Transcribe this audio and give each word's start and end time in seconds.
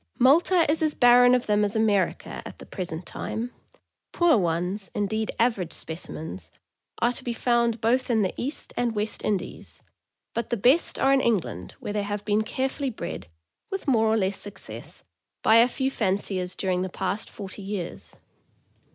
Malta 0.17 0.65
is 0.67 0.81
as 0.81 0.95
barren 0.95 1.35
of 1.35 1.45
them 1.45 1.63
as 1.63 1.75
America, 1.75 2.41
at 2.43 2.57
the 2.57 2.65
present 2.65 3.05
time; 3.05 3.51
poor 4.11 4.35
ones, 4.35 4.89
indeed 4.95 5.29
average 5.39 5.71
specimens, 5.71 6.51
are 6.99 7.11
to 7.11 7.23
be 7.23 7.33
found 7.33 7.79
both 7.79 8.09
in 8.09 8.23
the 8.23 8.33
East 8.35 8.73
and 8.75 8.95
West 8.95 9.23
Indies, 9.23 9.83
but 10.33 10.49
the 10.49 10.57
best 10.57 10.97
are 10.97 11.13
in 11.13 11.21
Eng 11.21 11.37
land, 11.41 11.71
where 11.79 11.93
they 11.93 12.01
have 12.01 12.25
been 12.25 12.41
carefully 12.41 12.89
bred, 12.89 13.27
with 13.69 13.87
more 13.87 14.07
or 14.07 14.17
less 14.17 14.37
success, 14.39 15.03
by 15.43 15.57
a 15.57 15.67
few 15.67 15.91
fanciers 15.91 16.55
during 16.55 16.81
the 16.81 16.89
past 16.89 17.29
forty 17.29 17.61
years. 17.61 18.17